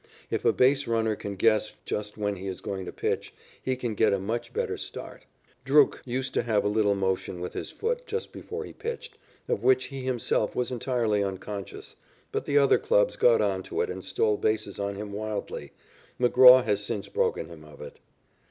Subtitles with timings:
[0.31, 3.93] If a base runner can guess just when he is going to pitch, he can
[3.93, 5.27] get a much better start.
[5.63, 9.63] Drucke used to have a little motion with his foot just before he pitched, of
[9.63, 11.97] which he himself was entirely unconscious,
[12.31, 15.71] but the other clubs got on to it and stole bases on him wildly.
[16.19, 17.99] McGraw has since broken him of it.